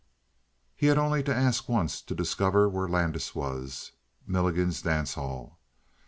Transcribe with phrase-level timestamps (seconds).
[0.75, 3.91] He had only to ask once to discover where Landis was:
[4.25, 5.59] Milligan's dance hall.